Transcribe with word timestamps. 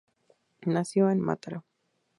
Nació 0.65 1.11
en 1.11 1.19
Mataró. 1.19 1.63